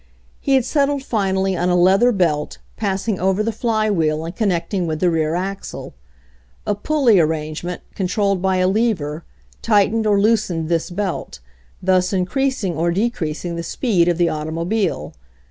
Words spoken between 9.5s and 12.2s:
tightened or loosened this belt, thus